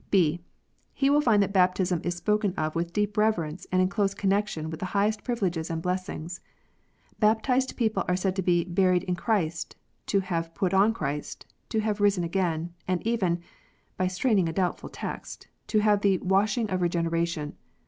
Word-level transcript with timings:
(b) 0.09 0.41
He 0.93 1.11
will 1.11 1.21
find 1.21 1.43
that 1.43 1.53
baptism 1.53 2.01
is 2.03 2.15
spoken 2.15 2.55
of 2.57 2.73
with 2.73 2.91
deep 2.91 3.17
rever 3.17 3.45
ence, 3.45 3.67
and 3.71 3.83
in 3.83 3.87
close 3.87 4.15
connection 4.15 4.71
with 4.71 4.79
the 4.79 4.87
highest 4.97 5.23
privileges 5.23 5.69
and 5.69 5.79
blessings. 5.79 6.41
Baptized 7.19 7.77
people 7.77 8.03
are 8.07 8.15
said 8.15 8.35
to 8.37 8.41
be" 8.41 8.63
buried 8.79 9.05
with 9.07 9.19
Christ," 9.19 9.75
to 10.07 10.21
have" 10.21 10.55
put 10.55 10.73
on 10.73 10.91
Christ," 10.95 11.45
to 11.69 11.81
have" 11.81 12.01
risen 12.01 12.23
again," 12.23 12.73
and 12.87 13.05
even 13.05 13.41
(by 13.95 14.07
straining 14.07 14.49
a 14.49 14.53
doubtful 14.53 14.89
text) 14.89 15.47
to 15.67 15.77
have 15.81 16.01
the 16.01 16.17
"washing 16.17 16.67
of 16.71 16.79
regenera 16.79 17.27
tion." 17.27 17.53